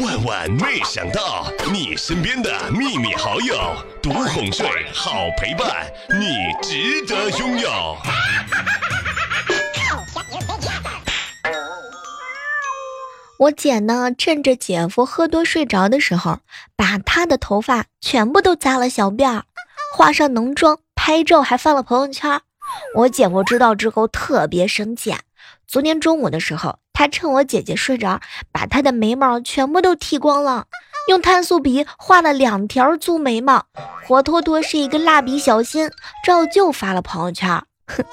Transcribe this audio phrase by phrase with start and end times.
[0.00, 3.54] 万万没想到，你身边的秘密好友，
[4.02, 7.68] 独哄睡，好陪伴，你值得拥有。
[13.38, 16.38] 我姐呢，趁着姐夫喝多睡着的时候，
[16.74, 19.44] 把他的头发全部都扎了小辫儿，
[19.94, 22.40] 化上浓妆，拍照还发了朋友圈。
[22.96, 25.14] 我姐夫知道之后特别生气。
[25.66, 28.20] 昨天中午的时候，他趁我姐姐睡着，
[28.52, 30.66] 把她的眉毛全部都剃光了，
[31.08, 33.64] 用碳素笔画了两条粗眉毛，
[34.06, 35.90] 活脱脱是一个蜡笔小新，
[36.24, 37.62] 照旧发了朋友圈。
[37.84, 38.04] 哼，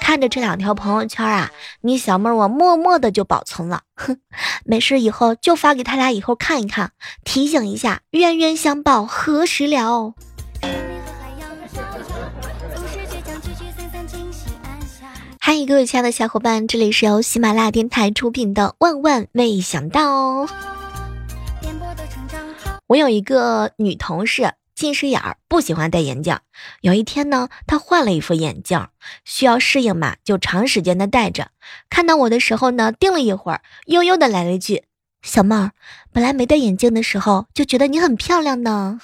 [0.00, 1.50] 看着这两条朋友圈啊，
[1.82, 3.82] 你小妹我默默的就保存了。
[3.94, 4.18] 哼，
[4.64, 6.90] 没事以后就发给他俩以后看一看，
[7.24, 10.14] 提醒一下，冤冤相报何时了。
[15.44, 20.44] 欢迎各位亲爱的小伙伴，这里是由喜马拉雅电台出品的《万万没想到》。
[22.86, 26.38] 我有一个女同事，近视眼儿，不喜欢戴眼镜。
[26.80, 28.86] 有一天呢，她换了一副眼镜，
[29.24, 31.48] 需要适应嘛，就长时间的戴着。
[31.90, 34.84] 看到我的时候呢，定了一会儿，悠悠的来了一句
[35.22, 35.72] ：“小妹儿，
[36.12, 39.00] 本来没戴眼镜的时候就觉得你很漂亮呢。”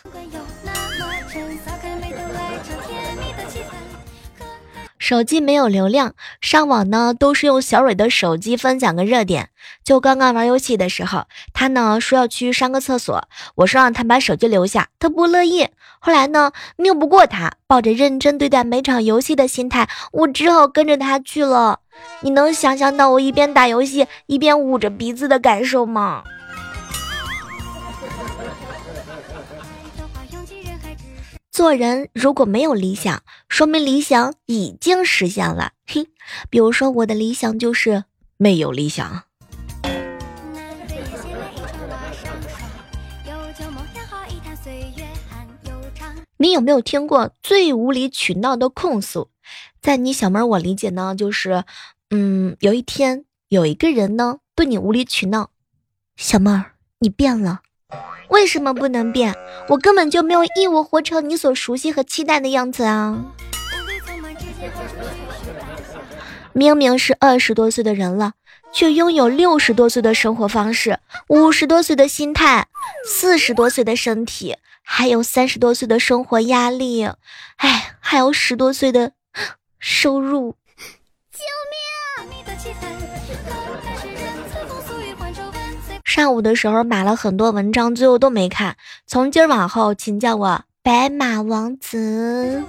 [5.09, 9.48] 手机没有流量，上网呢都是用小蕊的手机分享个热点。
[9.83, 15.67] 就刚刚玩游戏的时候，他呢说要去上个厕所，我说让他把手机留下，他不乐意。
[15.98, 21.81] 后来呢拗不过他，抱着认真对待每场游戏的心态，我只好跟着他去了。
[22.20, 26.22] 你能想象到我一边打游戏一边捂着鼻子的感受吗？
[31.59, 35.73] 做人如果没有理想，说明理想已经实现了。
[35.89, 36.06] 嘿，
[36.50, 38.05] 比如说我的理想就是
[38.37, 39.25] 没有理想。
[46.37, 49.31] 你有没有听过最无理取闹的控诉？
[49.82, 51.65] 在你小妹儿我理解呢，就是，
[52.11, 55.50] 嗯，有一天有一个人呢对你无理取闹，
[56.16, 57.62] 小妹儿你变了。
[58.28, 59.34] 为什么不能变？
[59.69, 63.19] 我根本就没有义务活成你所熟悉和期待的样子啊！
[66.53, 68.33] 明明是二十多岁的人了，
[68.72, 72.67] 却拥有六十多岁的生活方式，五十多岁的心态，
[73.06, 77.05] 四十多岁的身体，还有三十多岁的生活压力，
[77.56, 79.12] 哎，还有十多岁的
[79.78, 80.56] 收入。
[81.33, 81.78] 救命！
[86.19, 88.77] 上午的时候买了很多文章，最后都没看。
[89.06, 92.65] 从今儿往后，请叫我白马王子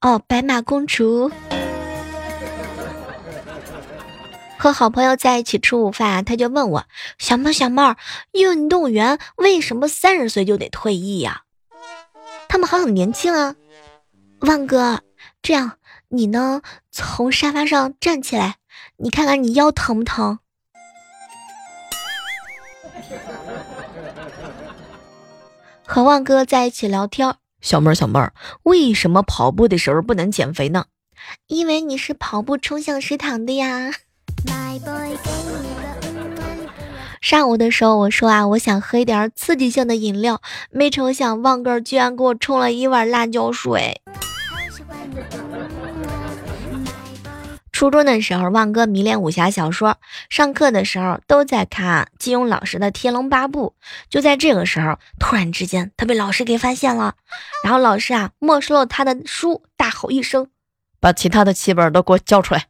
[0.00, 1.30] 哦，白马公主。
[4.56, 6.86] 和好朋友在一起吃午饭，他就问我
[7.20, 7.94] ：“小猫小猫，
[8.32, 11.42] 运动员为什么三十岁就得退役呀？
[12.48, 13.54] 他们还很年轻啊。”
[14.40, 15.02] 万哥，
[15.42, 15.72] 这样
[16.08, 16.62] 你呢？
[16.90, 18.56] 从沙发上站起来，
[18.96, 20.38] 你看看你腰疼不疼？
[25.94, 28.32] 和旺哥在一起聊天，小妹儿小妹儿，
[28.64, 30.86] 为什么跑步的时候不能减肥呢？
[31.46, 33.92] 因为你是跑步冲向食堂的呀。
[37.20, 44.02] 上午的时候我说啊，我想喝一点刺激性的饮料，没成想旺哥居然给我冲了一碗辣椒水。
[47.74, 49.96] 初中的时候，旺哥迷恋武侠小说，
[50.30, 53.74] 上课的时候都在看金庸老师的《天龙八部》。
[54.08, 57.16] 就在这个时候，突然之间他被老师给发现了，
[57.64, 60.46] 然后老师啊没收了他的书，大吼一声
[61.00, 62.66] ：“把其他的七本都给我交出来！”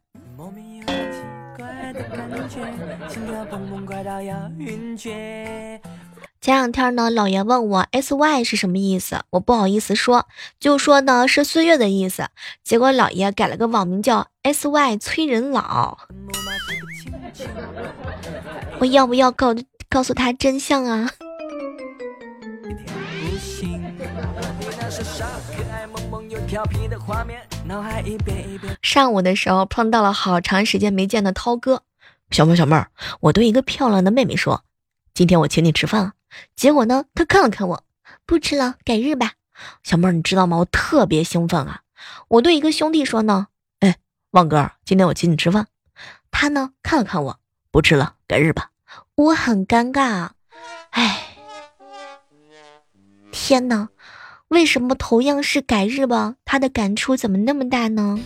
[6.45, 10.27] 前两天呢，老爷问我 S Y 是什么意思，我不好意思说，
[10.61, 12.29] 就说呢是岁月的意思。
[12.63, 15.97] 结果老爷改了个网名叫 S Y 催人老。
[18.79, 19.55] 我要不要告
[19.89, 21.11] 告诉他真相啊？
[28.83, 31.81] 上午的时候碰到了好长时间没见的涛哥，
[32.31, 32.89] 小妹小妹儿，
[33.21, 34.63] 我对一个漂亮的妹妹说，
[35.15, 36.13] 今天我请你吃饭。
[36.57, 37.05] 结果呢？
[37.15, 37.85] 他看了看我，
[38.27, 39.35] 不吃了，改日吧。
[39.85, 40.57] 小妹儿，你知道吗？
[40.57, 41.83] 我特别兴奋啊！
[42.27, 43.47] 我对一个兄弟说呢
[43.79, 43.97] ：“哎，
[44.33, 45.69] 旺哥，今天我请你吃饭。”
[46.33, 47.39] 他呢看了看我，
[47.71, 48.71] 不吃了，改日吧。
[49.15, 50.31] 我很尴尬。
[50.91, 51.37] 哎，
[53.31, 53.91] 天哪！
[54.49, 58.19] 为什么同样是改日吧，他的感触怎么那么大呢？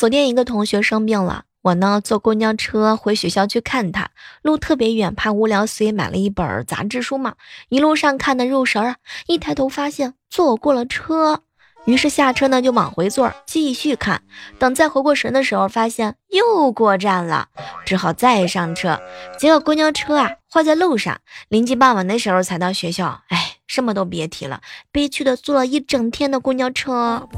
[0.00, 4.08] 昨天一个同学生病了，我呢坐公交车回学校去看他，
[4.40, 7.34] 路特别远，怕无聊，所以买了一本杂志书嘛。
[7.68, 11.42] 一路上看的入神啊，一抬头发现坐过了车。
[11.84, 14.22] 于是下车呢，就往回坐，继续看。
[14.58, 17.48] 等再回过神的时候，发现又过站了，
[17.84, 18.98] 只好再上车。
[19.38, 21.20] 结果公交车啊坏在路上，
[21.50, 23.20] 临近傍晚的时候才到学校。
[23.28, 27.28] 哎，什么都别提了，悲屈的坐了一整天的公交车。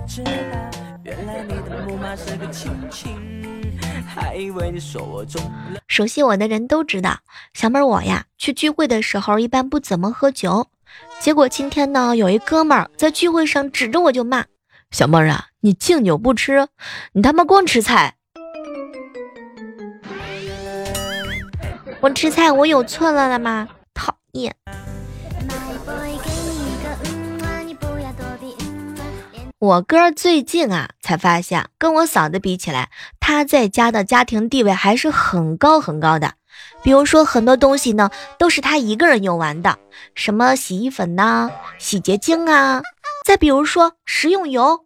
[1.04, 3.16] 原来你的木马是个亲亲
[4.06, 5.42] 还以为你说我中
[5.88, 7.18] 熟悉我的人都知道，
[7.54, 10.68] 小妹儿我呀，去聚会的时候一般不怎么喝酒。
[11.20, 14.44] 结果今天呢，有一哥们儿在聚会上指着我就骂
[14.92, 16.68] ：“小妹儿啊，你敬酒不吃，
[17.14, 18.14] 你他妈光吃菜！
[22.00, 23.68] 我吃菜我有错了了吗？
[23.92, 24.54] 讨厌！”
[29.62, 36.34] 我哥最近啊，才发现跟我嫂子比起来，他在家的家庭地位还是很高很高的。
[36.82, 38.10] 比如说，很多东西呢
[38.40, 39.78] 都是他一个人用完的，
[40.16, 41.48] 什么洗衣粉呐、
[41.78, 42.82] 洗洁精啊，
[43.24, 44.84] 再比如说食用油。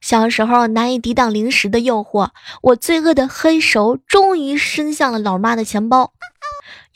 [0.00, 2.28] 小时候难以抵挡零食的诱惑，
[2.62, 6.12] 我罪恶的黑手终于伸向了老妈的钱包。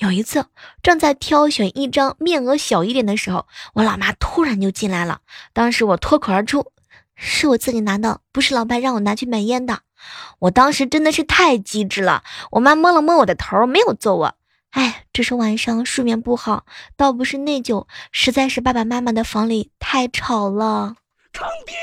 [0.03, 0.47] 有一次，
[0.83, 5.21] 正在挑选一张面额小一点的时候，我老妈突然就进来了，
[5.53, 6.73] 当时我脱口而出。
[7.15, 9.83] 是我自己拿的，不是老爸让我拿去买烟的。
[10.41, 12.25] 我当时真的是太机智了。
[12.51, 14.35] 我妈摸了摸我的头，没有揍我。
[14.71, 16.65] 哎，这是晚上睡眠不好，
[16.97, 20.97] 倒不是内疚，实在是爸爸妈妈的房里太吵了。
[21.33, 21.77] 坑爹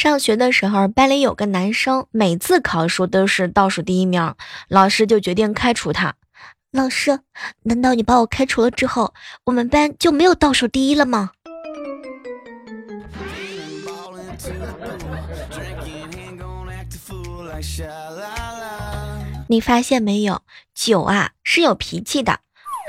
[0.00, 4.34] 上学的时候，班里有个男生，每次考试都是倒数第一名，
[4.66, 6.14] 老师就决定开除他。
[6.72, 7.20] 老师，
[7.64, 9.12] 难道你把我开除了之后，
[9.44, 11.32] 我们班就没有倒数第一了吗？
[19.48, 20.40] 你发现没有，
[20.74, 22.38] 酒啊是有脾气的。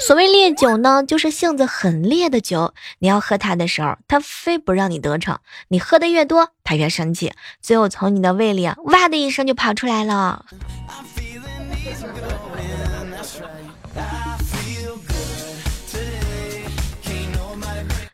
[0.08, 2.74] 所谓烈酒呢，就是性子很烈的酒。
[3.00, 5.40] 你要喝它的时候，它非不让你得逞。
[5.68, 10.46] 你喝的越多，它越生气，最后从你的胃里，哇的一声就跑出来了。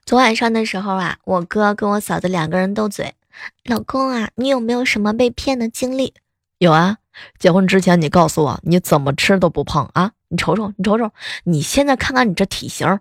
[0.06, 3.16] 昨晚上的时候啊，我哥跟我嫂子两个人斗嘴。
[3.64, 6.14] 老公啊，你有没有什么被骗的经历？
[6.58, 6.98] 有啊，
[7.40, 11.12] 结婚之前你告诉我你怎么吃都不胖啊，你瞅瞅，你瞅瞅，
[11.46, 13.00] 你现在看看你这体型。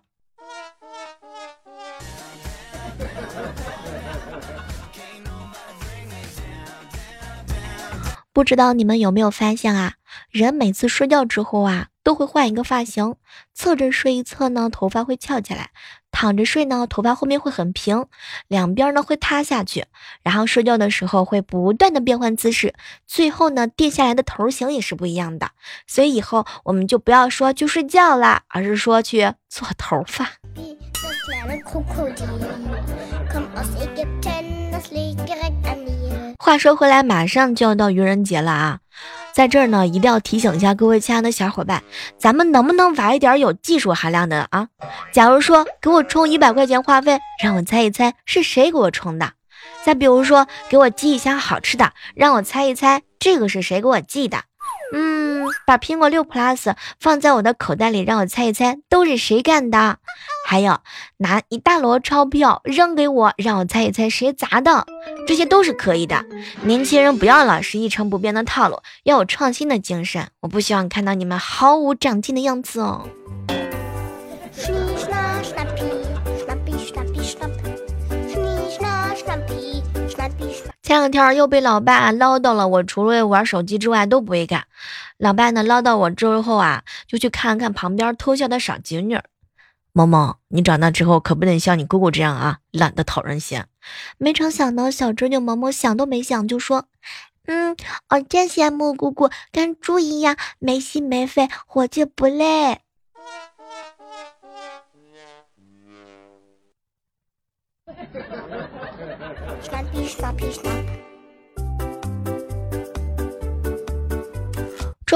[8.32, 9.94] 不知道你们有没有发现啊？
[10.30, 13.16] 人每次睡觉之后啊，都会换一个发型，
[13.52, 15.70] 侧着睡一侧呢，头发会翘起来；
[16.12, 18.06] 躺着睡呢，头发后面会很平，
[18.46, 19.86] 两边呢会塌下去。
[20.22, 22.74] 然后睡觉的时候会不断的变换姿势，
[23.08, 25.50] 最后呢，跌下来的头型也是不一样的。
[25.88, 30.30] 所以以后我们就不要说去睡觉啦，而是说去做头发。
[36.38, 38.78] 话说回来，马上就要到愚人节了啊！
[39.36, 41.82] 在这儿呢，一定要提醒一下各位亲爱的小伙伴，
[42.16, 44.68] 咱们能不能玩一点有技术含量的啊？
[45.12, 49.26] 假如说给我充一百块钱话费，让我猜一猜是谁给我充的；
[49.84, 54.38] 再比如说给我寄一箱好吃的，让我猜一猜这个是谁给我寄的。
[54.94, 55.25] 嗯，
[55.66, 59.98] 把苹果六 Plus 放在我的口袋里，让我猜一猜都是谁干的。
[60.46, 60.78] 还有
[61.18, 64.86] 拿一大摞钞票扔给我，让我猜一猜谁砸的。
[65.26, 66.24] 这些都是可以的。
[66.62, 70.28] 年轻人不要老是一成不变的套路，要有创新的精神。
[70.40, 73.08] 我不希望看到你们毫无长进的样子哦。
[80.82, 84.64] 前两天又被老爸唠叨了，我除了玩手机之外都不会干。
[85.18, 89.18] 老爸呢唠叨我之后啊，就去看看旁边偷笑的傻侄女。
[89.92, 93.66] 萌萌，你长大之后可不能像你姑姑这样啊，懒得讨人嫌。
[94.18, 96.84] 没成想呢，小侄女萌萌想都没想就说
[97.48, 97.74] ：“嗯，
[98.10, 102.80] 我真羡慕姑姑跟猪一样没心没肺，活着不累。”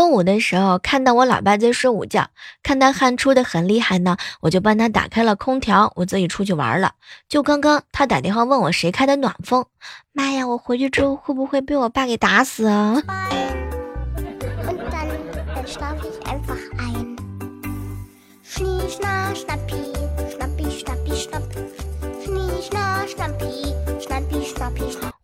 [0.01, 2.29] 中午的时候，看到我老爸在睡午觉，
[2.63, 6.93] 看他汗出的很厉害呢，我就帮他打开了空调，我自己出去玩了。
[7.29, 9.67] 就刚刚，他打电话问我谁开的暖风，
[10.15, 13.03] 妈呀，我回去之后会不会被我爸给打死啊？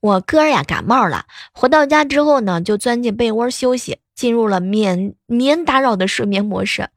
[0.01, 6.89] 我哥呀感冒了，回到家之后呢，就钻进被窝休息，进入了免免打扰的睡眠模式。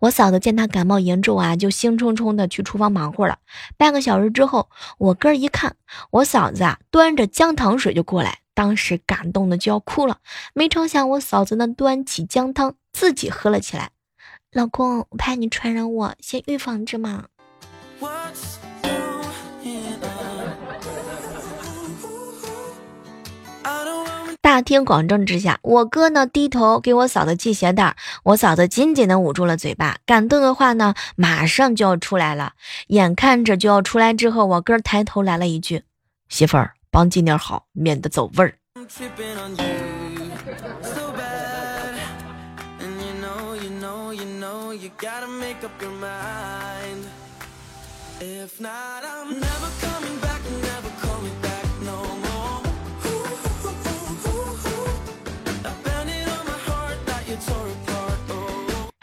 [0.00, 3.38] 我嫂子见他感冒严重啊，就兴冲冲的去厨房忙活了。
[3.78, 5.76] 半个小时之后，我哥一看，
[6.10, 10.18] 我嫂子啊端着姜糖水就过来，当时感动的就要哭了。
[10.52, 13.92] 没成想，我嫂子呢端起姜汤自己喝了起来。
[14.52, 17.28] 老公，我怕你传染我，先预防着嘛。
[24.54, 32.52] 大庭广众之下，我哥呢低头给我嫂子系鞋带，我嫂子紧紧的捂住了嘴巴，感动的话呢马上就要出来了。
[32.86, 35.82] 眼看着就要出来之后，我哥抬头来了一句
[36.30, 38.54] ：“媳妇儿，帮紧点好，免得走味儿。”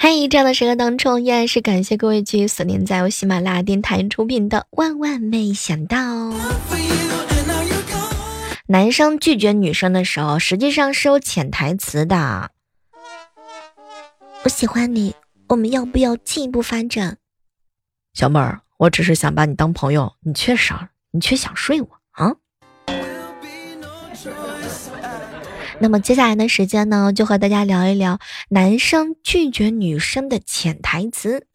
[0.04, 5.96] 嘿，这样的时刻当中，依然是感谢各位继续锁定在由喜马拉雅电台出品的《万万没想到》。
[8.66, 12.50] 男生拒绝女生的时候，实际上是有潜台词的。
[14.42, 15.14] 我喜欢你，
[15.50, 17.18] 我们要不要进一步发展？
[18.16, 21.88] 小妹儿，我只是想把你当朋友，你却想，你却想睡我
[25.82, 28.20] 那么接下来的时间呢，就和大家聊一聊
[28.50, 31.48] 男生拒绝女生的潜台词。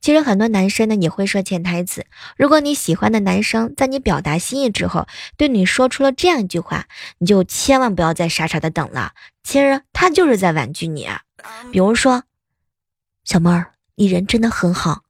[0.00, 2.04] 其实很多男生呢也会说潜台词。
[2.36, 5.06] 如果你喜欢的男生在你表达心意之后，
[5.36, 6.86] 对你说出了这样一句话，
[7.18, 9.12] 你就千万不要再傻傻的等了。
[9.44, 11.20] 其实他就是在婉拒你啊。
[11.70, 12.24] 比如说，
[13.24, 15.02] 小妹儿，你人真的很好。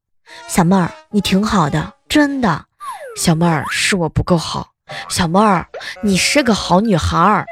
[0.46, 2.66] 小妹儿，你挺好的，真的。
[3.16, 4.72] 小妹儿，是我不够好。
[5.08, 5.68] 小妹儿，
[6.02, 7.46] 你是个好女孩儿。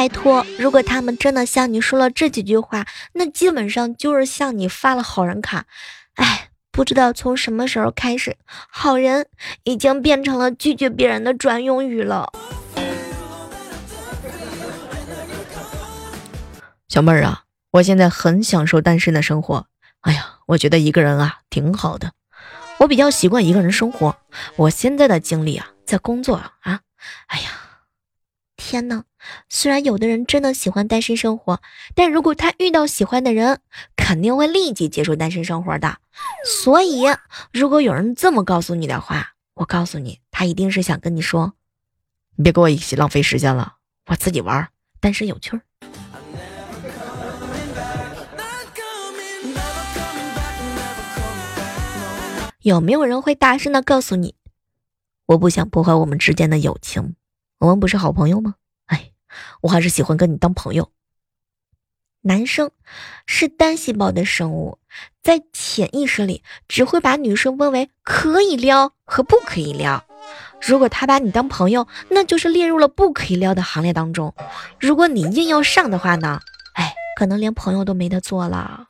[0.00, 5.66] 拜托，如果他们真的向你说了这几句话，那基本上就是向你发了好人卡。
[6.14, 9.26] 哎，不知道从什么时候开始，好人
[9.64, 12.32] 已经变成了拒绝别人的专用语了。
[16.88, 19.66] 小妹儿啊，我现在很享受单身的生活。
[20.00, 22.12] 哎呀，我觉得一个人啊挺好的，
[22.78, 24.16] 我比较习惯一个人生活。
[24.56, 26.80] 我现在的精力啊在工作啊，
[27.26, 27.50] 哎呀。
[28.56, 29.04] 天呐，
[29.48, 31.60] 虽然有的人真的喜欢单身生活，
[31.94, 33.60] 但如果他遇到喜欢的人，
[33.96, 35.98] 肯定会立即结束单身生活的。
[36.44, 37.04] 所以，
[37.52, 41.54] 如果有人这么告诉你的话，我告诉你，他一定是想跟你说，
[42.36, 43.74] 你别跟我一起浪费时间了，
[44.06, 44.68] 我自己玩，
[45.00, 45.62] 单身有趣儿。
[52.62, 54.34] 有没有人会大声的告诉你，
[55.24, 57.14] 我不想破坏我们之间的友情？
[57.58, 58.56] 我们不是好朋友吗？
[59.62, 60.90] 我还是喜欢跟你当朋友。
[62.22, 62.70] 男生
[63.24, 64.78] 是单细胞的生物，
[65.22, 70.04] 在潜意识里只会把女生分为可以撩和不可以撩。
[70.60, 74.34] 如果他把你当朋友，那就是列入了不可以撩的行列当中。
[74.78, 76.40] 如果你硬要上的话呢？
[76.74, 78.86] 哎，可能连朋友都没得做了。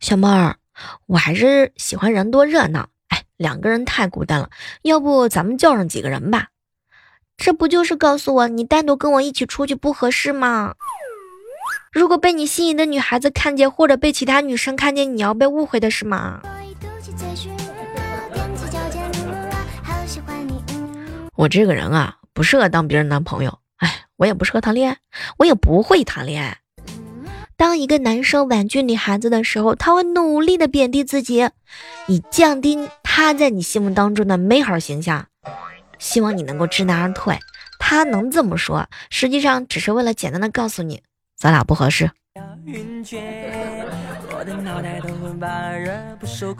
[0.00, 0.56] 小妹儿，
[1.06, 2.88] 我还是喜欢人多热闹。
[3.08, 4.50] 哎，两个人太孤单了，
[4.82, 6.48] 要不咱们叫上几个人吧？
[7.36, 10.74] 这不就是告诉我你单独跟我一起出去不合适吗？
[11.92, 16.42] 如果被你心仪的女孩子看见，或者被其他女生看见，你要被误会的是吗？
[21.34, 23.58] 我这个人啊，不适合当别人男朋友。
[23.76, 24.98] 哎，我也不适合谈恋爱，
[25.36, 26.58] 我也不会谈恋爱。
[27.58, 31.48] 当一个男生婉拒女孩子的时候，他会努力的贬低自己，
[32.06, 35.26] 以降低他在你心目当中的美好形象。
[35.98, 37.38] 希望你能够知难而退。
[37.78, 41.02] 他能这么说，实际上只是为了简单的告诉你，
[41.38, 42.10] 咱俩不合适。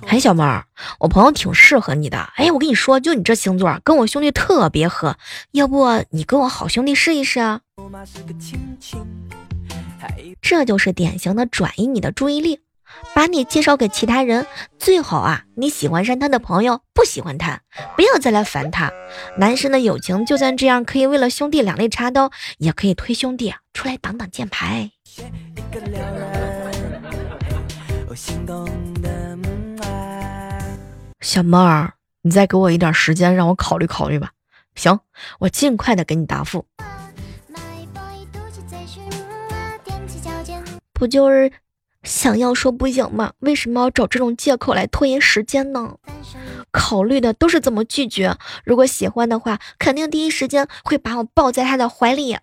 [0.06, 0.64] 哎，小妹儿，
[0.98, 2.18] 我朋友挺适合你的。
[2.36, 5.18] 哎，我跟你说，就你这星座，跟我兄弟特别合。
[5.52, 7.60] 要不你跟我好兄弟试一试啊？
[10.40, 12.60] 这就是典型的转移你的注意力，
[13.14, 14.46] 把你介绍给其他人。
[14.78, 17.60] 最好啊，你喜欢上他的朋友，不喜欢他，
[17.96, 18.92] 不要再来烦他。
[19.38, 24.90] 男生的友情就算这样，可以为了兄弟两肋插刀，也可以推兄弟出来挡挡箭牌。
[31.20, 34.30] 小妹儿，你再给我一点时间，让我考虑考虑吧。
[34.76, 35.00] 行，
[35.40, 36.66] 我尽快的给你答复。
[40.98, 41.52] 不就是
[42.02, 43.32] 想要说不行吗？
[43.40, 45.96] 为什么要找这种借口来拖延时间呢？
[46.70, 48.34] 考虑的都是怎么拒绝。
[48.64, 52.38] 如果喜欢的话，肯定第一时间会把我抱在他的怀里。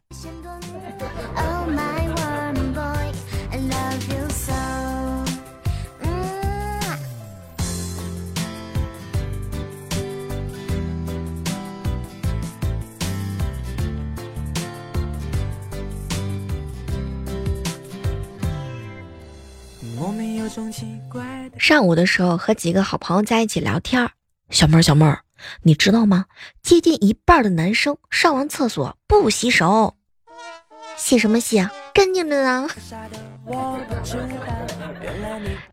[21.58, 24.10] 上午的时候和几个好朋友在一起聊天，
[24.50, 25.22] 小妹儿小妹儿，
[25.64, 26.26] 你知道吗？
[26.62, 29.96] 接近一半的男生上完厕所不洗手，
[30.96, 31.72] 洗什么洗啊？
[31.94, 32.68] 干净的呢。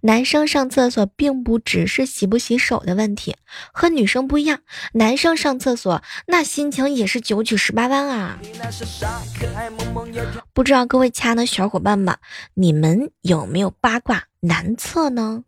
[0.03, 3.37] 男生上厕所并不只是洗不洗手的问题，
[3.73, 4.61] 和女生不一样，
[4.95, 8.39] 男生上厕所那心情也是九曲十八弯啊。
[10.55, 12.17] 不知道各位亲爱的小伙伴们，
[12.55, 15.45] 你们有没有八卦男厕呢？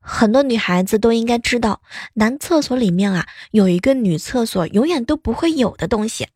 [0.00, 1.80] 很多女孩子都应该知道，
[2.14, 6.28] 男厕所里面啊有一个女厕所永远都不会有的东西，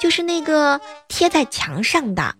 [0.00, 2.34] 就是那个贴在墙上的。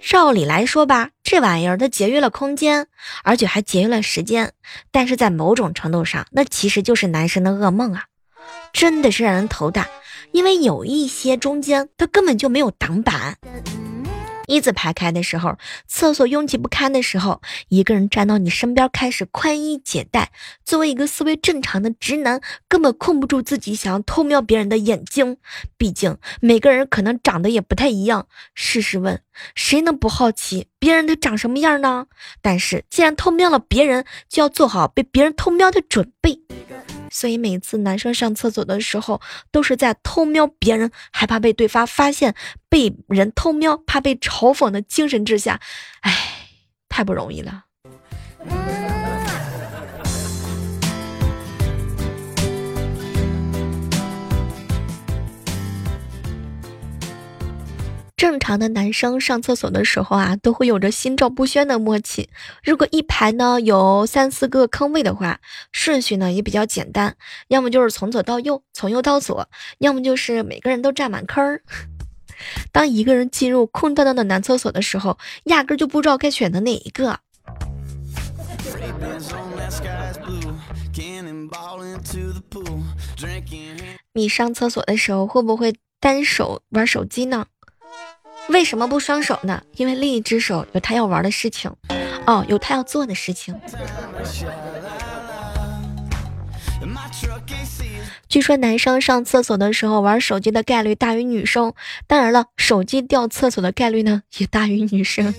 [0.00, 2.88] 照理来说吧，这玩意儿它节约了空间，
[3.22, 4.52] 而且还节约了时间。
[4.90, 8.06] 但是在某种程度上，那其实就是男生的噩梦啊，
[8.72, 9.88] 真的是让人头大。
[10.32, 13.36] 因为有一些中间它根本就没有挡板。
[14.50, 20.32] 一字排开的时候，厕所拥挤不堪的时候，一个人站到你身边开始宽衣解带。
[20.64, 25.36] 作为一个思维正常的直男，根本控不住自己想要偷瞄别人的眼睛。
[25.78, 28.26] 毕竟每个人可能长得也不太一样。
[28.56, 29.22] 试试问，
[29.54, 32.06] 谁能不好奇别人都长什么样呢？
[32.42, 36.40] 但是既然偷瞄了别人，就要做好被别人偷瞄的准备。
[37.10, 42.34] 所以每次男生上厕所的时候，都是在偷瞄别人，害怕被对方发现，
[42.68, 45.60] 被人偷瞄，怕被嘲讽的精神之下，
[46.00, 46.48] 唉，
[46.88, 47.64] 太不容易了。
[58.20, 62.28] 正常的男生上厕所的时候啊，都会有着心照不宣的默契。
[62.62, 65.40] 如果一排呢有三四个坑位的话，
[65.72, 67.16] 顺序呢也比较简单，
[67.48, 71.62] 要么就是从左到右，从右到左，要么就是每个人都占满坑儿。
[72.70, 77.20] 当一个人进入空荡荡的男厕所的时候，压根就不知道该选择哪一个。
[84.12, 87.46] 你上厕所的时候会不会单手玩手机呢？
[88.50, 89.62] 为什么不双手呢？
[89.76, 91.70] 因为另一只手有他要玩的事情，
[92.26, 93.58] 哦，有他要做的事情。
[98.28, 101.72] 据说男生上厕所的时候玩手机的概率大于女生，
[102.06, 105.34] 当然了，手机掉厕所的概率呢也大于女生。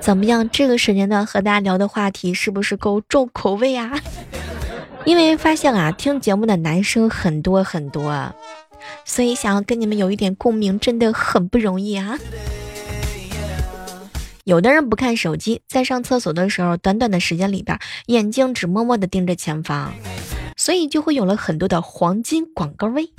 [0.00, 0.48] 怎么样？
[0.50, 3.98] 这个时间段和大家聊的话题是不是够重口味啊？
[5.04, 8.34] 因为发现啊，听节目的男生很多很多。
[9.04, 12.18] 所以想要跟你们有一点共鸣，真的很不容易啊！
[14.44, 19.92] 有的人不看手机，在上厕所的时候，短短的时间里边，眼睛只默默的盯着前方，
[20.56, 23.10] 所以就会有了很多的黄金广告位。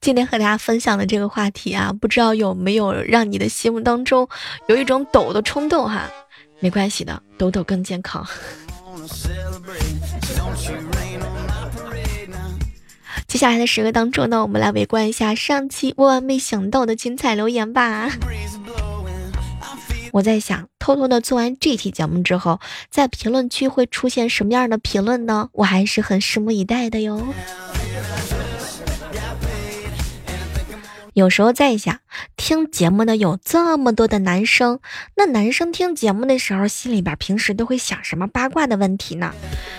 [0.00, 4.28] 今天和大家分享的这个话题啊，不知道有没有让你的心目当中
[4.68, 6.08] 有一种抖的冲动哈？
[6.60, 8.26] 没关系的，抖抖更健康。
[13.26, 18.10] 接下来的时刻当中呢，我们来围观一下上期万万没想到的精彩留言吧。
[20.12, 22.58] 我在想，偷偷的做完这期节目之后，
[22.90, 25.50] 在评论区会出现什么样的评论呢？
[25.52, 27.22] 我还是很拭目以待的哟。
[31.16, 32.00] 有时候在想，
[32.36, 34.80] 听节目的有这么多的男生，
[35.14, 39.32] 那男生听节目的时候，心里边平时都会想什么八卦的问题呢？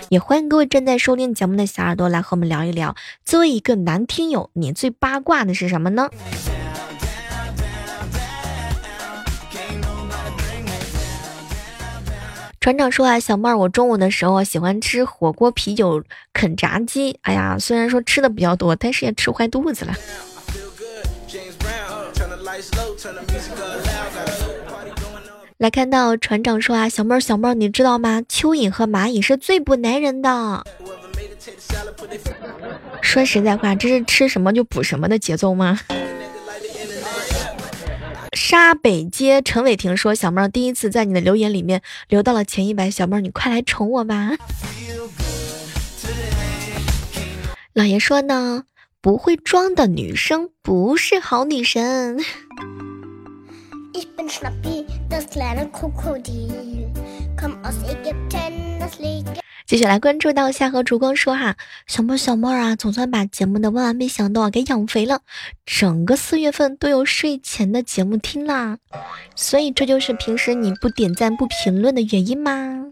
[0.09, 2.95] 也欢迎各位正在收听节目的小耳朵来和我们聊一聊。
[3.23, 6.09] 作为一个男听友，你最八卦的是什么呢？
[12.59, 17.19] 船长说啊，小妹儿，我中午的时候喜欢吃火锅、啤酒、啃炸鸡。
[17.21, 19.93] 哎呀，虽然说吃的比较多，但是也吃坏肚子了。
[25.57, 28.21] 来看到船长说啊，小妹儿小妹儿，你知道吗？
[28.29, 30.63] 蚯蚓和蚂蚁是最不粘人的。
[33.01, 35.79] 说实在话，这是吃什么就补什么的节奏吗？
[38.33, 44.31] 沙北街陈伟霆说：“小妹儿第一次在你的留言里面留到了前一百，小妹儿你快来宠我吧。”
[47.73, 48.63] 老爷说呢，
[49.07, 52.17] 不会装的女生不是好女神。
[59.65, 61.55] 继续来关注到夏河烛光说哈，
[61.87, 65.21] 小妹小妹啊，总算把节目的万万没想到给养肥了，
[65.65, 68.77] 整个四月份都有睡前的节目听啦，
[69.37, 72.83] 所以这就是平时你不点赞不评论的原因吗？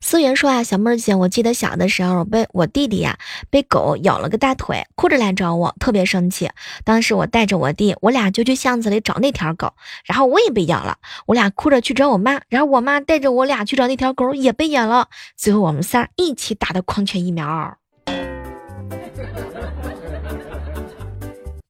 [0.00, 3.18] 思源说啊，小妹儿姐，我记得小的时候我被我弟弟呀
[3.48, 6.50] 被狗咬了个大腿，哭着来找我，特别生气。
[6.84, 9.72] 当时我带着我弟，我俩就去巷子里找那条狗，
[10.04, 15.08] 然后我也被咬了，我俩哭着去找我妈，然后我妈带着我俩去找那条狗，也被咬了。
[15.36, 17.76] 最后我们仨一起打的狂犬疫苗。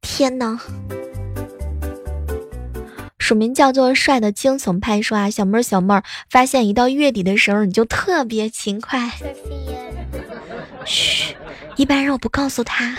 [0.01, 0.59] 天哪！
[3.31, 9.09] 署名叫做帅的惊悚派说啊，小妹儿小妹儿，发现一到月底的时候你就特别勤快。
[10.85, 11.37] 嘘，
[11.77, 12.97] 一般人我不告诉他。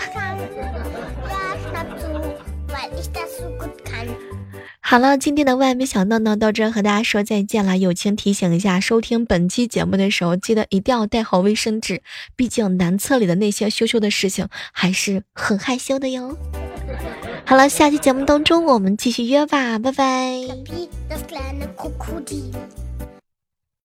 [4.80, 7.76] 好了，今天的万没想到呢，到这和大家说再见了。
[7.76, 12.00] 友情提醒一下，收听本期节目的时候，记得一定要带好卫生纸，
[12.36, 16.38] 毕竟男厕里的那些羞羞的事情还是很害羞的哟。
[17.44, 20.32] 好了，下期节目当中我们继续约吧，拜拜。